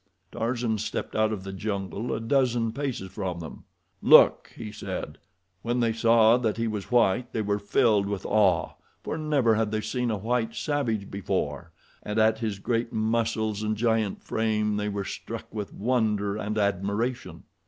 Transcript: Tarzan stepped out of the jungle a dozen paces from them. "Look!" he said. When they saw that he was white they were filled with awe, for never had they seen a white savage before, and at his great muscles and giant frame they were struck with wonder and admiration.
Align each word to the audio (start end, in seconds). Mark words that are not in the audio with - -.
Tarzan 0.31 0.79
stepped 0.79 1.15
out 1.15 1.31
of 1.31 1.43
the 1.43 1.53
jungle 1.53 2.11
a 2.11 2.19
dozen 2.19 2.71
paces 2.71 3.11
from 3.11 3.39
them. 3.39 3.65
"Look!" 4.01 4.51
he 4.55 4.71
said. 4.71 5.19
When 5.61 5.79
they 5.79 5.93
saw 5.93 6.37
that 6.37 6.57
he 6.57 6.67
was 6.67 6.89
white 6.91 7.31
they 7.33 7.43
were 7.43 7.59
filled 7.59 8.07
with 8.07 8.25
awe, 8.25 8.71
for 9.03 9.15
never 9.15 9.53
had 9.53 9.69
they 9.69 9.81
seen 9.81 10.09
a 10.09 10.17
white 10.17 10.55
savage 10.55 11.11
before, 11.11 11.71
and 12.01 12.17
at 12.17 12.39
his 12.39 12.57
great 12.57 12.91
muscles 12.91 13.61
and 13.61 13.77
giant 13.77 14.23
frame 14.23 14.75
they 14.77 14.89
were 14.89 15.05
struck 15.05 15.53
with 15.53 15.71
wonder 15.71 16.35
and 16.35 16.57
admiration. 16.57 17.43